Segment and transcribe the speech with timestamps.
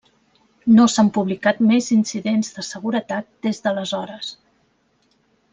[0.77, 4.33] No s'han publicat més incidents de seguretat des d'aleshores.